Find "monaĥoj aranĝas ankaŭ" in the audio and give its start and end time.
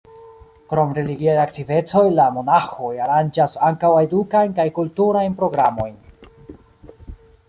2.37-3.91